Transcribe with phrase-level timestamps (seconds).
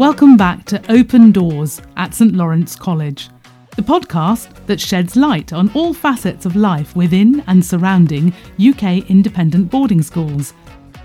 [0.00, 3.28] Welcome back to Open Doors at St Lawrence College,
[3.76, 9.70] the podcast that sheds light on all facets of life within and surrounding UK independent
[9.70, 10.54] boarding schools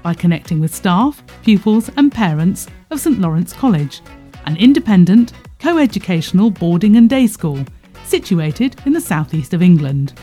[0.01, 3.99] by connecting with staff, pupils, and parents of St Lawrence College,
[4.45, 7.65] an independent, co educational boarding and day school
[8.05, 10.13] situated in the southeast of England.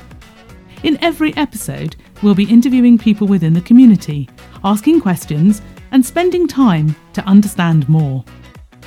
[0.82, 4.30] In every episode, we'll be interviewing people within the community,
[4.64, 5.60] asking questions,
[5.90, 8.24] and spending time to understand more.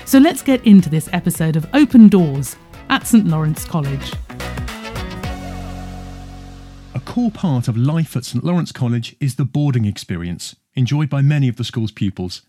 [0.05, 2.57] So let's get into this episode of Open Doors
[2.89, 4.13] at St Lawrence College.
[6.93, 11.23] A core part of life at St Lawrence College is the boarding experience, enjoyed by
[11.23, 12.43] many of the school's pupils.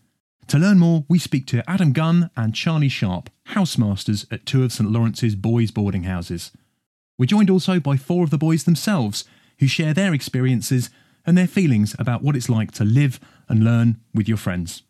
[0.49, 4.71] To learn more, we speak to Adam Gunn and Charlie Sharp, housemasters at two of
[4.71, 6.51] St Lawrence's boys' boarding houses.
[7.17, 9.25] We're joined also by four of the boys themselves,
[9.57, 10.91] who share their experiences
[11.25, 13.19] and their feelings about what it's like to live
[13.49, 14.83] and learn with your friends.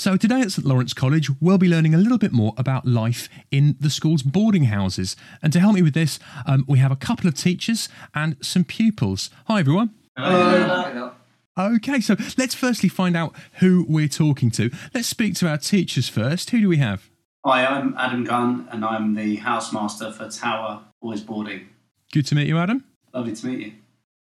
[0.00, 3.28] So, today at St Lawrence College, we'll be learning a little bit more about life
[3.50, 5.14] in the school's boarding houses.
[5.42, 8.64] And to help me with this, um, we have a couple of teachers and some
[8.64, 9.28] pupils.
[9.46, 9.90] Hi, everyone.
[10.16, 11.12] Hello.
[11.58, 14.70] Okay, so let's firstly find out who we're talking to.
[14.94, 16.48] Let's speak to our teachers first.
[16.48, 17.10] Who do we have?
[17.44, 21.68] Hi, I'm Adam Gunn, and I'm the housemaster for Tower Boys Boarding.
[22.10, 22.84] Good to meet you, Adam.
[23.12, 23.72] Lovely to meet you.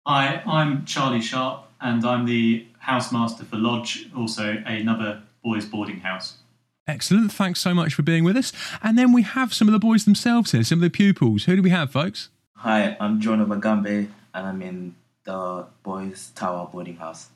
[0.07, 6.39] Hi, I'm Charlie Sharp, and I'm the housemaster for Lodge, also another boys' boarding house.
[6.89, 7.33] Excellent.
[7.33, 8.53] Thanks so much for being with us.
[8.83, 11.45] And then we have some of the boys themselves here, some of the pupils.
[11.45, 12.31] Who do we have, folks?
[12.57, 17.29] Hi, I'm Jonah Bagambe, and I'm in the Boys Tower boarding house.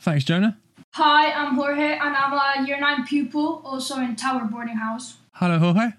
[0.00, 0.58] Thanks, Jonah.
[0.94, 5.18] Hi, I'm Jorge, and I'm a year 9 pupil, also in Tower Boarding House.
[5.34, 5.92] Hello, Jorge.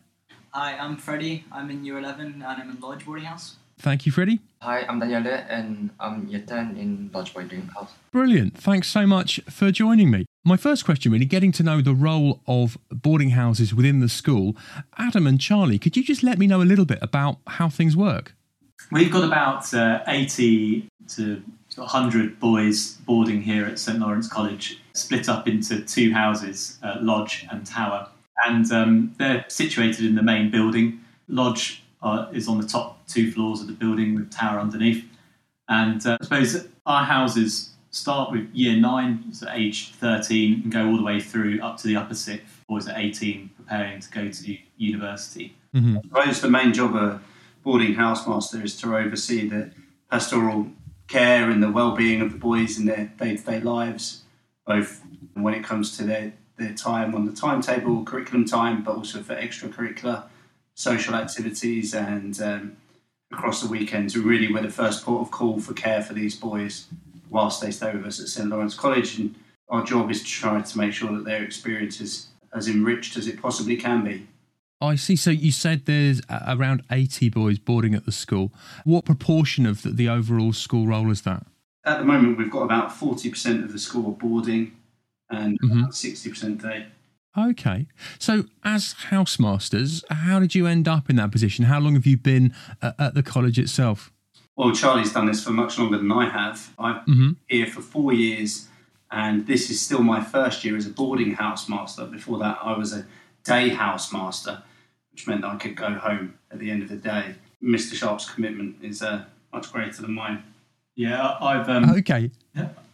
[0.50, 1.46] Hi, I'm Freddie.
[1.52, 3.56] I'm in year 11 and I'm in Lodge Boarding House.
[3.80, 4.40] Thank you, Freddie.
[4.62, 7.92] Hi, I'm Daniele and I'm year 10 in Lodge Boarding House.
[8.12, 8.58] Brilliant.
[8.58, 10.26] Thanks so much for joining me.
[10.46, 14.58] My first question, really, getting to know the role of boarding houses within the school.
[14.98, 17.96] Adam and Charlie, could you just let me know a little bit about how things
[17.96, 18.36] work?
[18.92, 21.42] We've got about uh, 80 to
[21.76, 27.48] 100 boys boarding here at St Lawrence College, split up into two houses, uh, Lodge
[27.50, 28.10] and Tower.
[28.46, 31.00] And um, they're situated in the main building.
[31.30, 35.06] Lodge uh, is on the top two floors of the building with Tower underneath.
[35.70, 40.88] And uh, I suppose our houses start with year nine, so age 13, and go
[40.88, 44.28] all the way through up to the upper sixth, boys at 18, preparing to go
[44.30, 45.56] to university.
[45.76, 45.98] Mm-hmm.
[45.98, 47.22] I suppose the main job of a
[47.64, 49.72] boarding housemaster is to oversee the
[50.10, 50.68] pastoral
[51.08, 54.24] care and the well-being of the boys in their day-to-day lives,
[54.66, 55.04] both
[55.36, 59.36] when it comes to their, their time on the timetable, curriculum time, but also for
[59.36, 60.24] extracurricular
[60.74, 62.76] social activities and um,
[63.32, 64.18] across the weekends.
[64.18, 66.88] We're really we're the first port of call for care for these boys
[67.34, 69.18] whilst they stay with us at St Lawrence College.
[69.20, 69.36] And
[69.70, 73.28] our job is to try to make sure that their experience is as enriched as
[73.28, 74.28] it possibly can be.
[74.80, 75.16] I see.
[75.16, 78.52] So you said there's around 80 boys boarding at the school.
[78.84, 81.46] What proportion of the, overall school roll is that?
[81.86, 84.74] At the moment, we've got about 40% of the school boarding
[85.30, 85.88] and Mhm.
[85.94, 86.86] 60% day.
[87.36, 87.88] Okay.
[88.20, 91.66] So, as housemasters, how did you end up in that position?
[91.66, 94.12] How long have you been at, at the college itself?
[94.56, 96.74] Well, Charlie's done this for much longer than I have.
[96.78, 97.28] I've Mm-hmm.
[97.30, 98.68] been here for four years,
[99.12, 102.06] and this is still my first year as a boarding house master.
[102.06, 103.06] Before that, I was a
[103.44, 104.62] day housemaster,
[105.12, 107.36] which meant that I could go home at the end of the day.
[107.64, 107.94] Mr.
[107.96, 110.44] Sharp's commitment is uh, much greater than mine.
[110.96, 112.30] Yeah, I've um, Okay.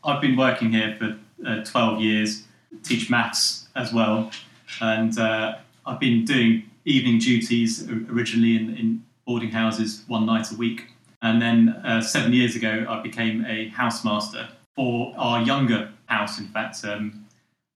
[0.03, 2.43] I've been working here for uh, 12 years,
[2.83, 4.31] teach maths as well,
[4.79, 10.55] and uh, I've been doing evening duties originally in, in boarding houses one night a
[10.55, 10.85] week.
[11.21, 16.47] And then uh, seven years ago, I became a housemaster for our younger house, in
[16.47, 17.25] fact, um,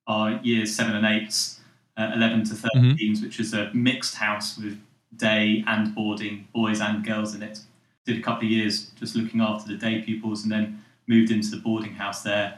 [0.07, 1.59] our years seven and eights,
[1.97, 4.79] uh, 11 to 13s, which is a mixed house with
[5.17, 7.59] day and boarding, boys and girls in it.
[8.05, 11.49] Did a couple of years just looking after the day pupils and then moved into
[11.49, 12.57] the boarding house there.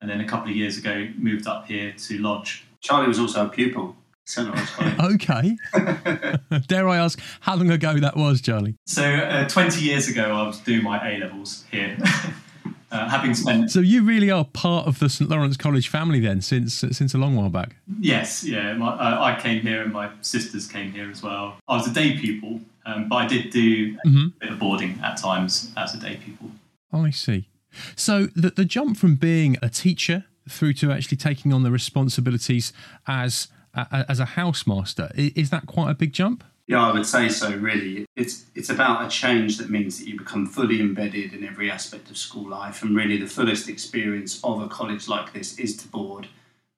[0.00, 2.64] And then a couple of years ago, moved up here to Lodge.
[2.80, 3.96] Charlie was also a pupil
[4.26, 4.48] at St.
[4.48, 5.14] Lawrence College.
[5.14, 5.56] Okay.
[6.66, 8.74] Dare I ask how long ago that was, Charlie?
[8.86, 11.96] So, uh, 20 years ago, I was doing my A levels here.
[12.90, 16.40] uh, having spent, So you really are part of the St Lawrence College family then,
[16.40, 17.76] since since a long while back.
[18.00, 21.56] yes, yeah, my, uh, I came here and my sisters came here as well.
[21.68, 24.38] I was a day pupil, um, but I did do a Mhm.
[24.40, 26.50] bit of boarding at times as a day pupil.
[26.92, 27.48] I see.
[27.94, 32.72] So the the jump from being a teacher through to actually taking on the responsibilities
[33.08, 33.55] as a,
[33.90, 36.44] as a housemaster is that quite a big jump?
[36.68, 37.54] Yeah, I would say so.
[37.56, 41.70] Really, it's it's about a change that means that you become fully embedded in every
[41.70, 45.76] aspect of school life, and really the fullest experience of a college like this is
[45.78, 46.26] to board,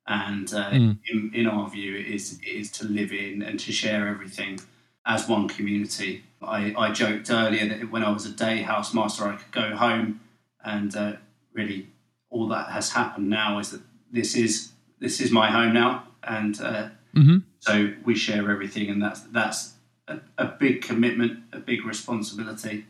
[0.07, 0.99] And uh, Mm.
[1.07, 4.59] in, in our view, it is, it is to live in and to share everything
[5.05, 6.25] as one community.
[6.43, 10.21] I, I joked earlier that when I was a day housemaster, I could go home,
[10.65, 11.13] and uh,
[11.53, 11.89] really
[12.31, 16.61] all that has happened now is that this is this is my home now, and
[16.61, 17.45] uh, Mhm.
[17.59, 19.75] so we share everything, and that's that's
[20.07, 22.87] a, a big commitment, a big responsibility,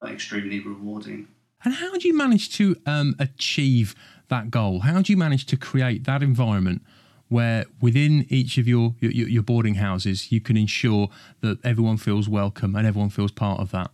[0.00, 1.28] but extremely rewarding.
[1.64, 3.94] And how do you manage to um, achieve
[4.28, 4.80] that goal?
[4.80, 6.82] How do you manage to create that environment
[7.28, 11.08] where within each of your, your, your boarding houses you can ensure
[11.40, 13.90] that everyone feels welcome and everyone feels part of that?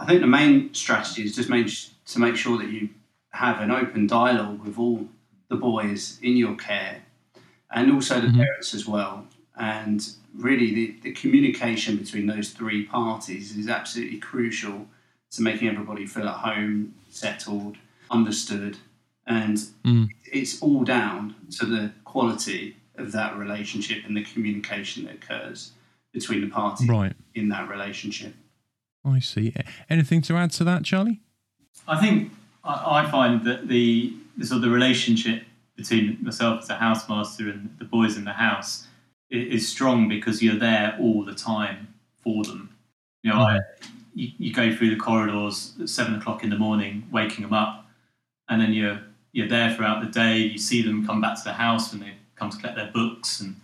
[0.00, 1.68] I think the main strategy is just make,
[2.06, 2.88] to make sure that you
[3.30, 5.06] have an open dialogue with all
[5.48, 7.02] the boys in your care
[7.70, 9.26] and also the parents as well.
[9.58, 14.86] And really, the, the communication between those three parties is absolutely crucial
[15.32, 17.76] to making everybody feel at home, settled,
[18.10, 18.76] understood.
[19.26, 20.08] And Mm.
[20.32, 25.72] it's all down to the quality of that relationship and the communication that occurs
[26.12, 27.14] between the parties Right.
[27.34, 28.34] in that relationship.
[29.04, 29.52] I see.
[29.90, 31.20] Anything to add to that, Charlie?
[31.88, 32.32] I think
[32.64, 35.42] I, I find that the, the sort of the relationship
[35.76, 38.86] between myself as a housemaster and the boys in the house
[39.30, 41.88] is strong because you're there all the time
[42.22, 42.70] for them.
[43.22, 43.60] You know, I,
[44.14, 47.86] you, you go through the corridors at seven o'clock in the morning, waking them up,
[48.48, 49.00] and then you're
[49.32, 50.38] you're there throughout the day.
[50.38, 53.40] You see them come back to the house when they come to collect their books,
[53.40, 53.56] and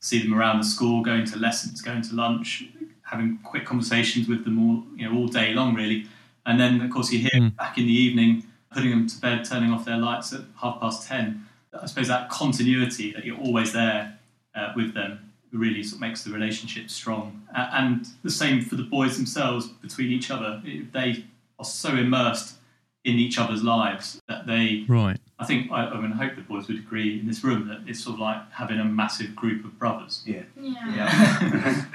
[0.00, 2.64] see them around the school, going to lessons, going to lunch,
[3.02, 6.06] having quick conversations with them all you know all day long, really.
[6.46, 7.54] And then, of course, you hear Mm.
[7.56, 11.06] back in the evening, putting them to bed, turning off their lights at half past
[11.06, 11.46] ten.
[11.78, 14.18] I suppose that continuity that you're always there
[14.54, 17.42] uh, with them really sort of makes the relationship strong.
[17.54, 20.62] A- and the same for the boys themselves between each other.
[20.92, 21.24] They
[21.58, 22.56] are so immersed
[23.04, 25.18] in each other's lives that they, Right.
[25.38, 27.80] I think, I, I mean, I hope the boys would agree in this room that
[27.88, 30.22] it's sort of like having a massive group of brothers.
[30.26, 30.42] Yeah.
[30.60, 31.84] Yeah.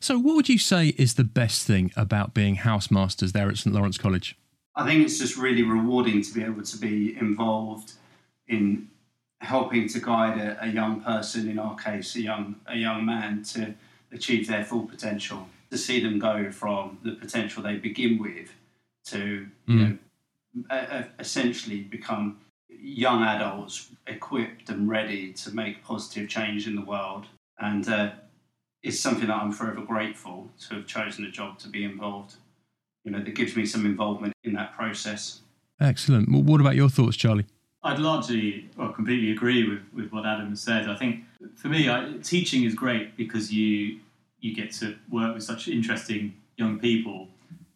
[0.00, 3.74] So, what would you say is the best thing about being housemasters there at St
[3.74, 4.36] Lawrence College?
[4.76, 7.94] I think it's just really rewarding to be able to be involved
[8.46, 8.88] in
[9.40, 13.42] helping to guide a, a young person, in our case, a young a young man,
[13.44, 13.74] to
[14.12, 15.48] achieve their full potential.
[15.70, 18.50] To see them go from the potential they begin with
[19.06, 19.78] to you Mm.
[19.90, 19.98] know
[20.70, 22.38] a, a- essentially become
[22.70, 27.26] young adults equipped and ready to make positive change in the world,
[27.58, 28.10] and uh,
[28.82, 32.36] it's something that I'm forever grateful to have chosen a job to be involved
[33.04, 35.40] you know, that gives me some involvement in that process.
[35.80, 36.30] Excellent.
[36.30, 37.46] Well, what about your thoughts, Charlie?
[37.82, 40.88] I'd largely, well, completely agree with, with what Adam has said.
[40.88, 44.00] I think for me, I, teaching is great because you
[44.40, 47.26] you get to work with such interesting young people,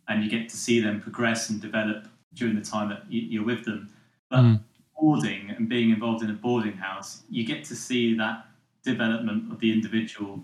[0.08, 3.44] and you get to see them progress and develop during the time that you, you're
[3.44, 3.90] with them.
[4.30, 4.60] But Mm.
[4.98, 8.46] boarding and being involved in a boarding house, you get to see that
[8.84, 10.42] development of the individual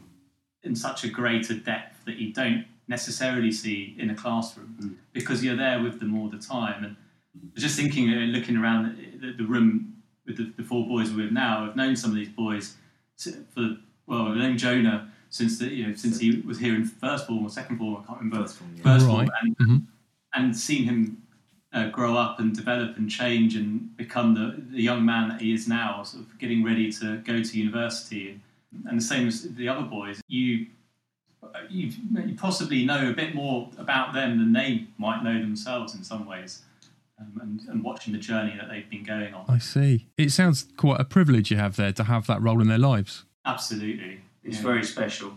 [0.65, 5.57] in such a greater depth that you don't necessarily see in a classroom because you're
[5.57, 6.85] there with them all the time.
[6.85, 6.97] And
[7.55, 9.95] just thinking, uh, looking around the, the room
[10.27, 12.77] with the, the four boys we're with now, I've known some of these boys
[13.55, 13.77] for
[14.07, 17.45] well, I've known Jonah since the, you know since he was here in first form
[17.45, 18.83] or second form, I can't remember First form, yeah.
[18.83, 19.31] first form, Right.
[19.43, 19.83] and Mhm.
[20.35, 21.23] and seen him
[21.73, 25.53] uh, grow up and develop and change and become the, the young man that he
[25.53, 28.31] is now, sort of getting ready to go to university.
[28.31, 30.67] And, and the same as the other boys, you
[31.71, 31.93] you
[32.27, 36.25] you possibly know a bit more about them than they might know themselves in some
[36.27, 36.63] ways.
[37.21, 39.45] Um, and, and watching the journey that they've been going on.
[39.49, 40.07] I see.
[40.17, 43.25] It sounds quite a privilege you have there to have that role in their lives.
[43.45, 44.21] Absolutely.
[44.45, 44.63] It's Yeah.
[44.63, 45.37] very special.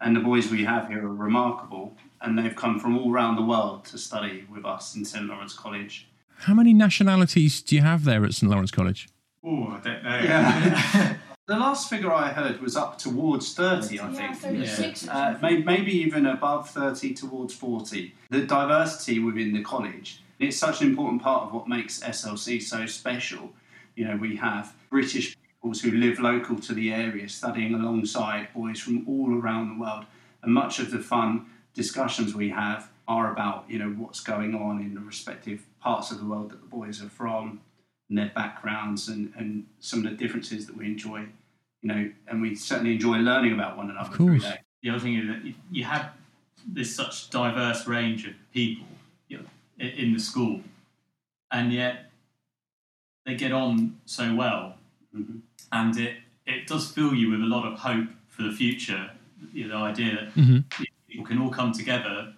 [0.00, 3.42] And the boys we have here are remarkable, and they've come from all around the
[3.42, 6.06] world to study with us in St Lawrence College.
[6.46, 9.08] How many nationalities do you have there at St Lawrence College?
[9.44, 10.18] Oh, I don't know.
[10.22, 11.14] Yeah.
[11.48, 14.36] The last figure I heard was up towards 30, I Yeah, think.
[14.36, 18.12] 36 or Uh, maybe even above 30 towards 40.
[18.28, 22.86] The diversity within the college, it's such an important part of what makes SLC so
[22.86, 23.50] special.
[23.96, 28.78] You know, we have British pupils who live local to the area studying alongside boys
[28.80, 30.04] from all around the world.
[30.42, 34.80] And much of the fun discussions we have are about, you know, what's going on
[34.80, 37.60] in the respective parts of the world that the boys are from
[38.08, 41.20] and their backgrounds and, and some of the differences that we enjoy,
[41.82, 44.44] you know, and we certainly enjoy learning about one another through course.
[44.82, 46.12] the other thing is that you- you have
[46.66, 48.97] this such diverse range of people you know, i-
[49.78, 50.60] in the school,
[51.50, 52.10] and yet
[53.24, 54.76] they get on so well,
[55.14, 55.40] Mhm.
[55.72, 56.16] and it
[56.46, 59.10] it does fill you with a lot of hope for the future.
[59.52, 60.64] You know, the idea that Mhm.
[61.06, 62.34] people can all come together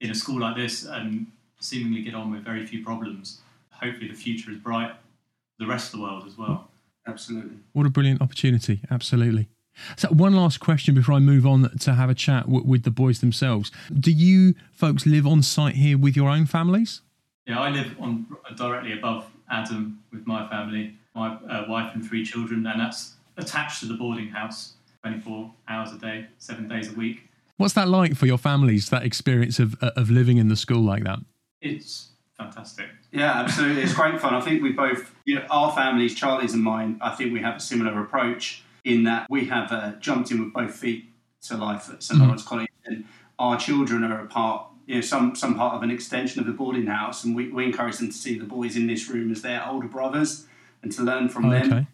[0.00, 1.26] in a school like this and
[1.60, 3.42] seemingly get on with very few problems.
[3.70, 6.70] Hopefully, the future is bright for the rest of the world as well.
[7.06, 7.58] Absolutely.
[7.72, 8.80] What a brilliant opportunity.
[8.90, 9.48] Absolutely.
[9.96, 12.90] So, one last question before I move on to have a chat w- with the
[12.90, 13.70] boys themselves.
[13.92, 17.02] Do you folks live on site here with your own families?
[17.46, 22.24] Yeah, I live on directly above Adam with my family, my uh, wife and three
[22.24, 26.94] children, and that's attached to the boarding house 24 hours a day, seven days a
[26.94, 27.28] week.
[27.56, 30.82] What's that like for your families, that experience of, uh, of living in the school
[30.82, 31.18] like that?
[31.60, 32.86] It's fantastic.
[33.12, 33.82] Yeah, absolutely.
[33.82, 34.34] It's great fun.
[34.34, 37.56] I think we both, you know, our families, Charlie's and mine, I think we have
[37.56, 41.88] a similar approach in that we have uh, jumped in with both feet to life
[41.92, 42.24] at saint Mhm.
[42.24, 43.04] Lawrence College, and
[43.38, 46.52] our children are a part, you know, some some part of an extension of the
[46.52, 49.42] boarding house, and we, we encourage them to see the boys in this room as
[49.42, 50.46] their older brothers
[50.82, 51.72] and to learn from Oh, them.
[51.72, 51.86] okay.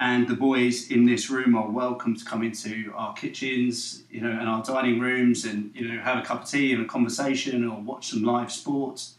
[0.00, 4.30] And the boys in this room are welcome to come into our kitchens, you know,
[4.30, 7.66] and our dining rooms, and you know, have a cup of tea and a conversation,
[7.66, 9.16] or watch some live sports.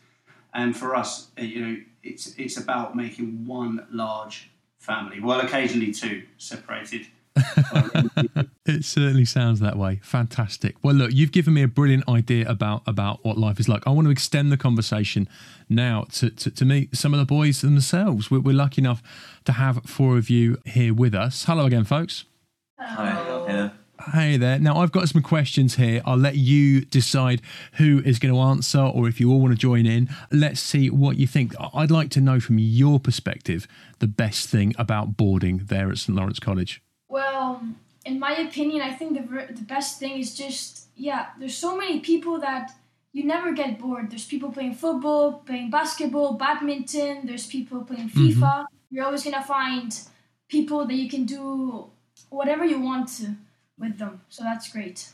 [0.54, 5.20] And for us, uh, you know, it's it's about making one large family.
[5.20, 7.08] Well, occasionally two separated.
[8.70, 10.00] It certainly sounds that way.
[10.04, 10.76] Fantastic.
[10.84, 13.86] Well, look, you've given me a brilliant idea about about what life is like.
[13.88, 15.28] I want to extend the conversation
[15.68, 18.30] now to, to, to meet some of the boys themselves.
[18.30, 19.02] We're, we're lucky enough
[19.46, 21.46] to have four of you here with us.
[21.46, 22.26] Hello again, folks.
[22.78, 23.10] Hi.
[23.48, 23.72] Hello.
[24.08, 24.58] Hey there.
[24.60, 26.02] Now, I've got some questions here.
[26.06, 27.42] I'll let you decide
[27.74, 30.10] who is going to answer or if you all want to join in.
[30.32, 31.54] Let's see what you think.
[31.74, 33.68] I'd like to know from your perspective
[34.00, 36.16] the best thing about boarding there at St.
[36.16, 36.82] Lawrence College.
[37.10, 37.62] Well,
[38.06, 41.28] in my opinion, I think the the best thing is just yeah.
[41.38, 42.72] There's so many people that
[43.12, 44.12] you never get bored.
[44.12, 47.26] There's people playing football, playing basketball, badminton.
[47.26, 48.44] There's people playing mm-hmm.
[48.44, 48.66] FIFA.
[48.92, 49.94] You're always gonna find
[50.48, 51.90] people that you can do
[52.30, 53.36] whatever you want to
[53.80, 54.22] with them.
[54.30, 55.10] So that's great.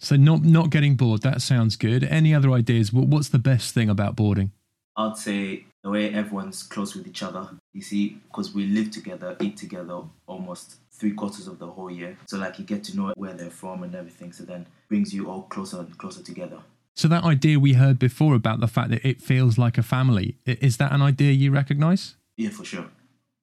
[0.00, 2.04] So, not, not getting bored, that sounds good.
[2.04, 2.92] Any other ideas?
[2.92, 4.52] What's the best thing about boarding?
[4.96, 7.48] I'd say the way everyone's close with each other.
[7.72, 12.16] You see, because we live together, eat together almost three quarters of the whole year.
[12.26, 14.32] So like you get to know where they're from and everything.
[14.32, 16.60] So then brings you all closer and closer together.
[16.98, 20.34] So, that idea we heard before about the fact that it feels like a family,
[20.44, 22.16] is that an idea you recognise?
[22.36, 22.86] Yeah, for sure.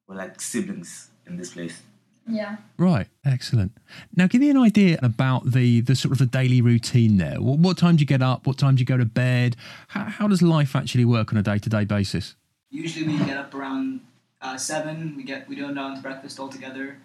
[0.06, 1.80] We're like siblings in this place.
[2.28, 2.56] Yeah.
[2.76, 3.72] Right, excellent.
[4.16, 7.40] Now, give me an idea about the the sort of the daily routine there.
[7.40, 8.46] What, what time do you get up?
[8.46, 9.56] What time do you go to bed?
[9.88, 12.34] How, how does life actually work on a day to day basis?
[12.70, 14.00] Usually we get up around
[14.42, 15.14] uh, seven.
[15.16, 16.98] We get we go down to breakfast all together.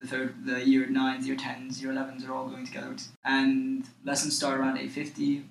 [0.00, 4.36] The third, the year nines, year tens, year elevens are all going together, and lessons
[4.36, 5.44] start around eight fifty.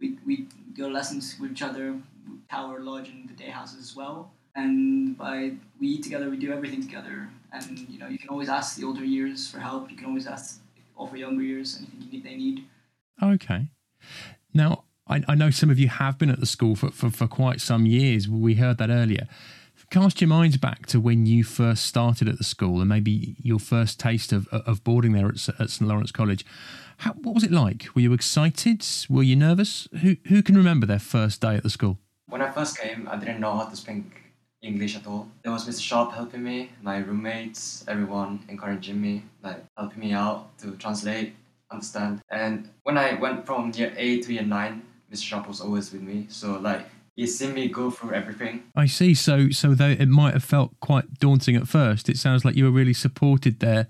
[0.00, 2.00] We we go lessons with each other,
[2.50, 4.32] Tower Lodge and the day houses as well.
[4.56, 7.28] And by we eat together, we do everything together.
[7.54, 9.90] And you know you can always ask the older years for help.
[9.90, 10.60] You can always ask
[10.96, 12.64] offer younger years anything you need, they need.
[13.22, 13.68] Okay.
[14.52, 17.26] Now, I, I know some of you have been at the school for, for, for
[17.26, 18.28] quite some years.
[18.28, 19.28] We heard that earlier.
[19.90, 23.58] Cast your minds back to when you first started at the school and maybe your
[23.58, 26.44] first taste of, of boarding there at, at St Lawrence College.
[26.98, 27.86] How, what was it like?
[27.94, 28.84] Were you excited?
[29.08, 29.86] Were you nervous?
[30.00, 31.98] Who, who can remember their first day at the school?
[32.28, 34.23] When I first came, I didn't know how to speak
[34.64, 35.28] English at all.
[35.42, 35.82] There was Mr.
[35.82, 41.34] Sharp helping me, my roommates, everyone encouraging me, like helping me out to translate,
[41.70, 42.20] understand.
[42.30, 45.24] And when I went from year eight to year nine, Mr.
[45.24, 46.26] Sharp was always with me.
[46.28, 48.64] So like he seen me go through everything.
[48.74, 49.14] I see.
[49.14, 52.64] So, so though it might have felt quite daunting at first, it sounds like you
[52.64, 53.86] were really supported there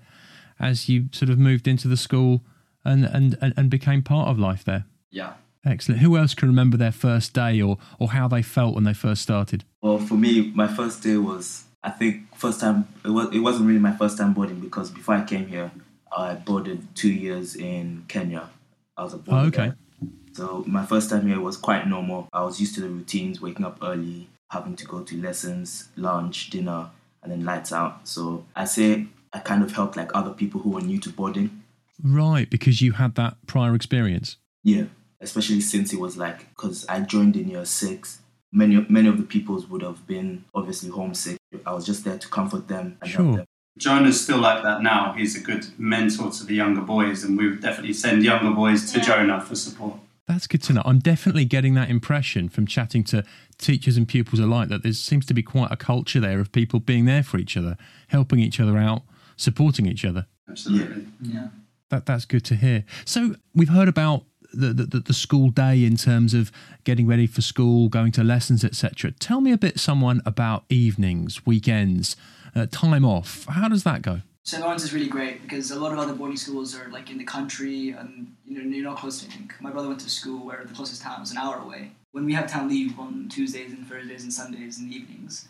[0.59, 2.43] as you sort of moved into the school
[2.83, 4.85] and, and, and became part of life there.
[5.09, 5.33] Yeah.
[5.65, 6.01] Excellent.
[6.01, 9.21] Who else can remember their first day or, or how they felt when they first
[9.21, 9.63] started?
[9.81, 13.67] Well, for me, my first day was I think first time it was it wasn't
[13.67, 15.71] really my first time boarding because before I came here,
[16.15, 18.49] I boarded two years in Kenya.
[18.97, 19.41] I was a boarder.
[19.41, 19.57] Oh, okay.
[19.67, 20.09] there.
[20.33, 22.27] So my first time here was quite normal.
[22.33, 26.49] I was used to the routines, waking up early, having to go to lessons, lunch,
[26.49, 26.89] dinner,
[27.23, 28.07] and then lights out.
[28.07, 31.63] So I say I kind of helped like other people who were new to boarding.
[32.03, 34.37] Right, because you had that prior experience.
[34.63, 34.85] Yeah,
[35.25, 38.19] especially since it was like because I joined in year six.
[38.51, 41.37] Many many of the peoples would have been obviously homesick.
[41.65, 43.23] I was just there to comfort them and Sure.
[43.25, 43.45] help them.
[43.77, 45.01] Jonah's still like that now.
[45.19, 48.89] He's a good mentor to the younger boys, and we would definitely send younger boys
[48.93, 49.05] to Yeah.
[49.07, 49.95] Jonah for support.
[50.27, 50.81] That's good to know.
[50.85, 53.23] I'm definitely getting that impression from chatting to
[53.57, 56.79] teachers and pupils alike that there seems to be quite a culture there of people
[56.79, 57.75] being there for each other,
[58.07, 59.01] helping each other out,
[59.35, 60.25] supporting each other.
[60.49, 61.07] Absolutely.
[61.21, 61.47] Yeah.
[61.89, 62.85] That that's good to hear.
[63.03, 64.23] So we've heard about
[64.55, 66.51] the the, the school day in terms of
[66.83, 69.11] getting ready for school, going to lessons, etc.
[69.11, 72.15] Tell me a bit, someone about evenings, weekends,
[72.55, 73.45] uh, time off.
[73.49, 74.21] How does that go?
[74.43, 74.61] St.
[74.61, 77.23] Lawrence is really great because a lot of other boarding schools are like in the
[77.23, 79.49] country and you know you're not close to anything.
[79.59, 81.91] My brother went to school where the closest town was an hour away.
[82.11, 85.47] When we have town leave on Tuesdays and Thursdays and Sundays the evenings,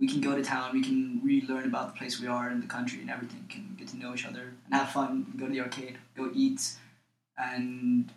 [0.00, 2.60] we can go to town, we can really learn about the place we are in
[2.60, 5.52] the country and everything, can get to know each other and have fun, go to
[5.52, 6.72] the arcade, go eat,
[7.38, 8.12] and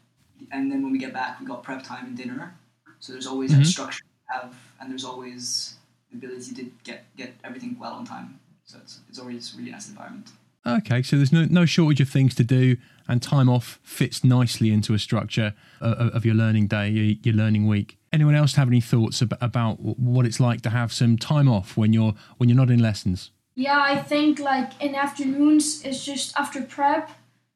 [0.52, 2.56] and then when we get back, we got prep time and dinner.
[3.00, 3.58] So there's always Mhm.
[3.60, 5.76] that structure we have, and there's always
[6.12, 8.40] the ability to get get everything well on time.
[8.66, 10.32] So it's, it's always a really nice environment.
[10.68, 12.78] Okay, so there's no, no shortage of things to do,
[13.08, 17.36] and time off fits nicely into a structure of, of your learning day, your, your
[17.36, 18.00] learning week.
[18.12, 21.78] Anyone else have any thoughts ab- about what it's like to have some time off
[21.78, 23.30] when you're when you're not in lessons?
[23.56, 27.12] Yeah, I think like in afternoons, it's just after prep.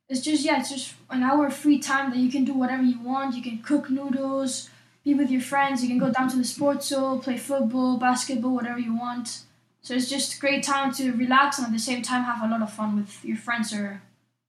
[0.10, 2.82] It's just yeah, it's just an hour of free time that you can do whatever
[2.82, 3.36] you want.
[3.36, 4.70] You can cook noodles,
[5.04, 5.84] be with your friends.
[5.84, 9.44] You can go down to the sports hall, play football, basketball, whatever you want.
[9.82, 12.52] So it's just a great time to relax and at the same time have a
[12.52, 14.02] lot of fun with your friends or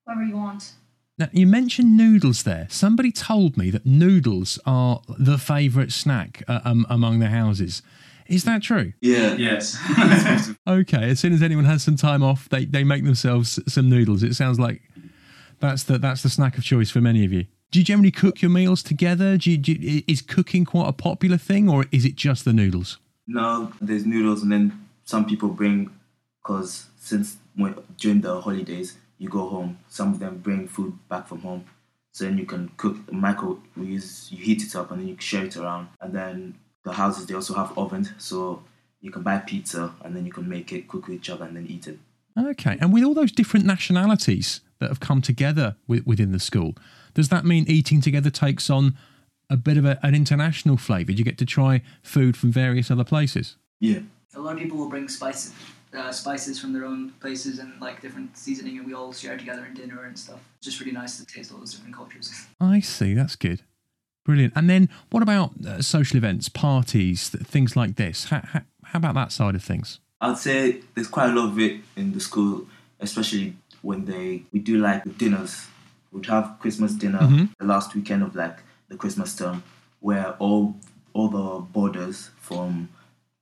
[0.07, 0.73] whoever you want.
[1.19, 2.67] Now, you mentioned noodles there.
[2.71, 7.83] Somebody told me that noodles are the favourite snack uh, um, among the houses.
[8.27, 8.95] Is that true?
[9.01, 9.35] Yeah.
[9.35, 9.77] Yes.
[10.67, 14.23] Okay, as soon as anyone has some time off, they, they make themselves some noodles.
[14.23, 14.83] It sounds like
[15.61, 17.47] that's the that's the snack of choice for many of you.
[17.71, 19.37] Do you generally cook your meals together?
[19.37, 22.53] Do you, do you, is cooking quite a popular thing, or is it just the
[22.53, 22.99] noodles?
[23.29, 25.91] No, there's noodles, and then some people bring,
[26.43, 31.29] because since when, during the holidays you go home, some of them bring food back
[31.29, 31.65] from home.
[32.13, 33.13] So then you can cook.
[33.13, 35.89] Micro, we use you heat it up and then you share it around.
[36.01, 38.65] And then the houses they also have ovens, so
[39.01, 41.57] you can buy pizza and then you can make it, cook with each other, and
[41.57, 41.99] then eat it.
[42.39, 46.75] Okay, and with all those different nationalities that have come together with, within the school,
[47.15, 48.97] does that mean eating together takes on
[49.51, 51.13] a bit of a, an international flavour?
[51.13, 53.57] Do you get to try food from various other places?
[53.81, 54.01] Yeah.
[54.35, 55.53] A lot of people will bring spices,
[55.93, 59.67] uh, spices from their own places and like different seasoning, and we all share together
[59.67, 60.39] in dinner and stuff.
[60.59, 62.33] It's just really nice to taste all those different cultures.
[62.61, 63.15] I see.
[63.15, 63.63] That's good.
[64.25, 64.53] Brilliant.
[64.55, 68.27] And then what about uh, social events, parties, th- things like this?
[68.27, 69.99] How, how, how about that side of things?
[70.21, 72.67] I'd say there's quite a lot of it in the school,
[73.01, 75.67] especially when they we do like dinners.
[76.13, 77.51] We'd have Christmas dinner Mhm.
[77.59, 79.63] the last weekend of like the Christmas term,
[80.01, 80.77] where all
[81.13, 82.89] all the boarders from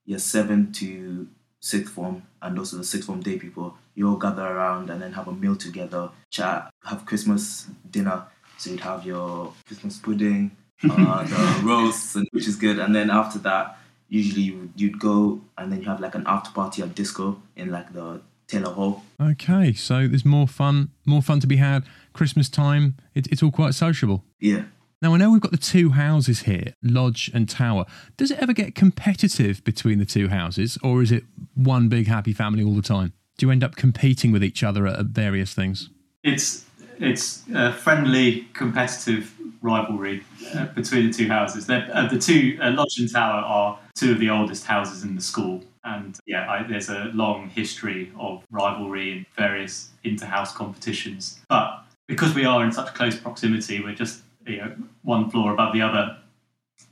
[0.07, 1.27] year seven to
[1.61, 5.13] sixth form and also the sixth form day people, you all gather around and then
[5.13, 8.23] have a meal together, chat, have Christmas dinner.
[8.59, 10.53] So you'd have your Christmas pudding,
[10.89, 12.79] uh, the roasts, and, which is good.
[12.79, 16.51] And then after that, usually you- you'd go and then you have like an after
[16.51, 19.05] party at disco in like the Taylor Hall.
[19.21, 21.85] Okay, so there's more fun, more fun to be had.
[22.15, 24.25] Christmas time, it, it's all quite sociable.
[24.41, 24.63] Yeah.
[25.03, 27.85] Now I know we've got the two houses here, Lodge and Tower.
[28.17, 32.33] Does it ever get competitive between the two houses, or is it one big happy
[32.33, 33.13] family all the time?
[33.37, 35.91] Do you end up competing with each other at, at various things?
[36.25, 36.65] it's
[36.99, 41.71] it's a friendly, competitive rivalry uh, between the two houses.
[41.71, 45.21] Uh, the two uh, Lodge and Tower are two of the oldest houses in the
[45.21, 51.41] school, and yeah, I, there's a long history of rivalry and various inter-house competitions.
[51.49, 55.73] But because we are in such close proximity, we're just you know one floor above
[55.73, 56.17] the other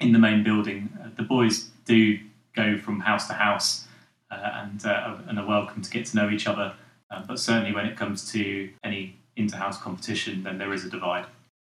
[0.00, 0.90] in the main building.
[1.00, 2.18] Uh, the boys do
[2.54, 3.86] go from house to house
[4.30, 6.74] uh, and uh, and are welcome to get to know each other.
[7.10, 11.26] Uh, but certainly, when it comes to any inter-house competition, then there is a divide.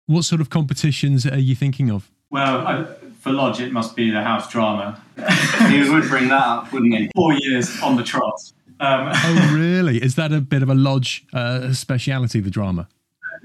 [0.05, 2.09] What sort of competitions are you thinking of?
[2.29, 2.85] Well, I,
[3.25, 5.01] for Lodge, it must be the house drama.
[5.71, 7.09] He would bring that up, wouldn't he?
[7.15, 8.39] Four years on the trot.
[8.79, 9.97] Um, Oh, really?
[9.97, 12.87] Is that a bit of a Lodge uh, speciality, the drama?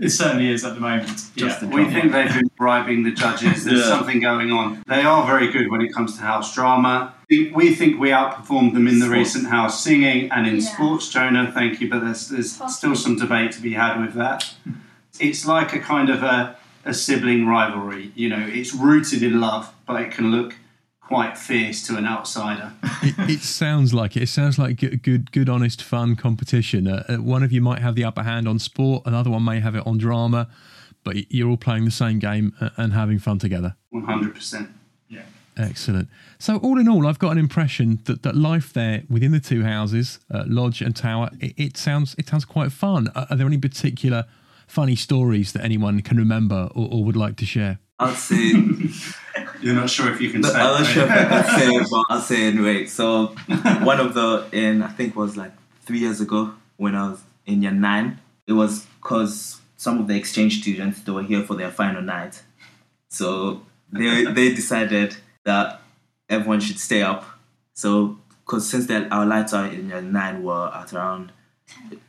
[0.03, 1.09] it certainly is at the moment.
[1.09, 1.59] Just yeah.
[1.61, 3.65] the We think they've been bribing the judges.
[3.65, 3.89] There's Yeah.
[3.97, 4.83] something going on.
[4.87, 7.15] They are very good when it comes to house drama.
[7.31, 9.19] We think we outperformed them in the Sports.
[9.19, 10.71] recent house singing and in Yeah.
[10.73, 11.51] sports, Jonah.
[11.55, 14.41] Thank you, but there's, there's still some debate to be had with that.
[15.19, 18.13] It's like a kind of a, a sibling rivalry.
[18.15, 20.55] You know, it's rooted in love, but it can look
[21.11, 22.73] quite fierce to an outsider.
[23.03, 24.23] It, it sounds like it.
[24.23, 26.87] It sounds like good, good, good honest, fun competition.
[26.87, 29.59] Uh, uh, one of you might have the upper hand on sport, another one may
[29.59, 30.49] have it on drama,
[31.03, 33.75] but you're all playing the same game uh, and having fun together.
[33.93, 34.71] 100%.
[35.09, 35.23] Yeah.
[35.57, 36.09] Excellent.
[36.39, 39.65] So, all in all, I've got an impression that, that life there within the two
[39.65, 43.09] houses, uh, lodge and tower, it, it sounds it sounds quite fun.
[43.17, 44.27] Are, are there any particular
[44.71, 47.79] funny stories that anyone can remember or, or would like to share?
[47.99, 48.53] I'd say
[49.61, 51.11] You're not sure if you can No, say I'm not sure if?
[51.11, 52.87] I can say but I'll say it anyway.
[52.87, 53.27] So
[53.83, 55.53] one of the in I think was like
[55.83, 58.19] three years ago when I was in year nine.
[58.47, 62.43] It was because some of the exchange students they were here for their final night,
[63.09, 65.81] so they they decided that
[66.29, 67.25] everyone should stay up.
[67.75, 71.33] So because since then our lights are in year nine were at around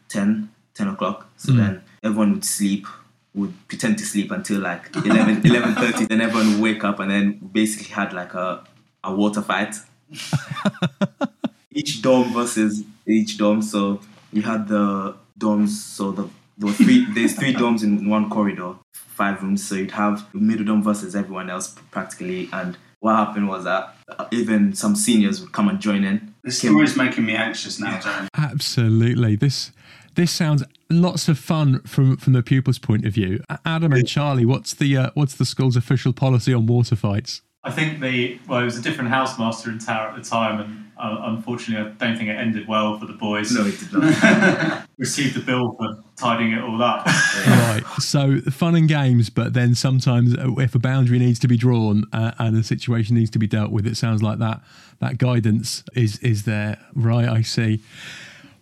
[0.10, 1.58] 10, 10 o'clock, so Mm.
[1.58, 2.88] then everyone would sleep
[3.34, 7.40] would pretend to sleep until like 11 11.30 then everyone would wake up and then
[7.54, 8.62] basically had like a,
[9.06, 9.74] a water fight
[11.72, 13.62] each dorm versus each dorm.
[13.62, 14.02] So
[14.34, 15.70] you had the dorms.
[15.70, 17.06] So the there were three.
[17.14, 19.68] there's three dorms in one corridor, five rooms.
[19.68, 22.50] So you'd have the middle dorm versus everyone else practically.
[22.52, 26.34] And what happened was that uh, even some seniors would come and join in.
[26.44, 28.28] This Came- story's making me anxious now, Darren.
[28.36, 29.36] Absolutely.
[29.36, 29.72] This
[30.16, 33.44] this sounds lots of fun from from the pupils' point of view.
[33.66, 37.42] Adam and Charlie, what's the uh, what's the school's official policy on water fights?
[37.64, 40.92] I think the well, it was a different housemaster in Tower at the time, and
[40.98, 43.52] uh, unfortunately, I don't think it ended well for the boys.
[43.52, 44.88] No, it did not.
[44.98, 47.08] Received the bill for tidying it all up.
[47.46, 47.84] Right.
[48.00, 52.04] So fun and games, but then sometimes uh, if a boundary needs to be drawn
[52.12, 54.62] uh, and a situation needs to be dealt with, it sounds like that
[55.00, 56.78] that guidance is is there.
[56.94, 57.28] Right.
[57.28, 57.82] I see.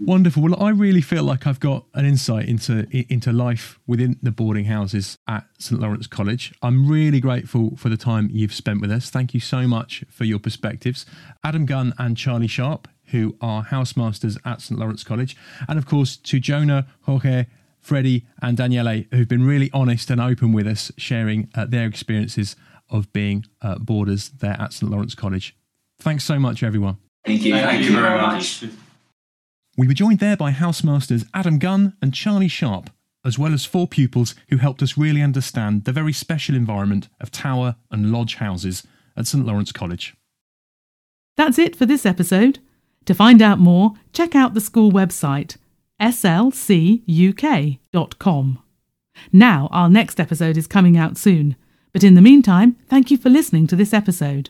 [0.02, 0.44] Wonderful.
[0.44, 4.66] Well, I really feel like I've got an insight into into life within the boarding
[4.66, 6.54] houses at St Lawrence College.
[6.62, 9.10] I'm really grateful for the time you've spent with us.
[9.10, 11.06] Thank you so much for your perspectives,
[11.44, 15.36] Adam Gunn and Charlie Sharp, who are housemasters at St Lawrence College,
[15.68, 17.48] and of course to Jonah, Jorge,
[17.82, 22.56] Freddie, and Daniele, who've been really honest and open with us, sharing uh, their experiences
[22.90, 25.58] of being uh, boarders there at St Lawrence College.
[26.00, 26.98] Thanks so much, everyone.
[27.26, 27.54] Thank you.
[27.54, 28.64] Thank you very much.
[29.80, 32.90] We were joined there by housemasters Adam Gunn and Charlie Sharp,
[33.24, 37.32] as well as four pupils who helped us really understand the very special environment of
[37.32, 40.18] tower and lodge houses at St Lawrence College.
[41.38, 42.60] That's it for this episode.
[43.06, 45.56] To find out more, check out the school website
[46.02, 47.00] slcuk.com.
[49.32, 51.56] Now, our next episode is coming out soon,
[51.94, 54.50] but in the meantime, thank you for listening to this episode.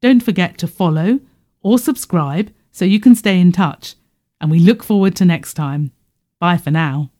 [0.00, 1.20] Don't forget to follow
[1.60, 3.94] or subscribe so you can stay in touch,
[4.40, 5.92] and we look forward to next time.
[6.38, 7.10] Bye for now.